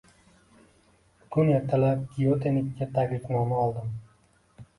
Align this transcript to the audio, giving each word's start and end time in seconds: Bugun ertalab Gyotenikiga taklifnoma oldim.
Bugun 1.25 1.51
ertalab 1.57 2.07
Gyotenikiga 2.15 2.89
taklifnoma 2.97 3.61
oldim. 3.67 3.95